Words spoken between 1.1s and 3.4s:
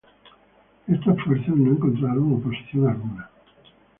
fuerzas no encontraron oposición alguna.